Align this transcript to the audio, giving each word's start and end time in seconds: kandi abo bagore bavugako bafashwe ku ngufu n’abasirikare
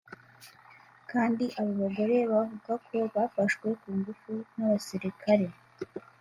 kandi 1.11 1.45
abo 1.59 1.71
bagore 1.81 2.15
bavugako 2.31 2.97
bafashwe 3.15 3.67
ku 3.81 3.89
ngufu 3.97 4.31
n’abasirikare 4.55 5.45